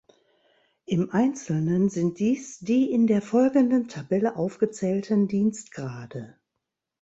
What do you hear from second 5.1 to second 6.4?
Dienstgrade.